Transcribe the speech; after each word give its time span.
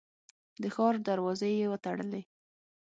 د 0.61 0.63
ښار 0.75 0.95
دروازې 1.07 1.49
یې 1.59 1.65
وتړلې. 1.73 2.21